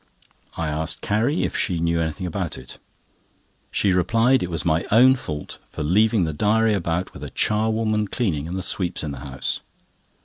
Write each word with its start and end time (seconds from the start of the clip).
I 0.57 0.67
asked 0.67 1.01
Carrie 1.01 1.43
if 1.43 1.55
she 1.55 1.79
knew 1.79 2.01
anything 2.01 2.25
about 2.25 2.57
it. 2.57 2.79
She 3.69 3.93
replied 3.93 4.41
it 4.41 4.49
was 4.49 4.65
my 4.65 4.83
own 4.91 5.15
fault 5.15 5.59
for 5.69 5.83
leaving 5.83 6.23
the 6.23 6.33
diary 6.33 6.73
about 6.73 7.13
with 7.13 7.23
a 7.23 7.29
charwoman 7.29 8.07
cleaning 8.07 8.47
and 8.47 8.57
the 8.57 8.63
sweeps 8.63 9.03
in 9.03 9.11
the 9.11 9.19
house. 9.19 9.61